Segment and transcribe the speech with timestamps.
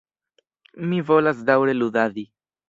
[0.93, 2.27] Mi volas daŭre ludadi.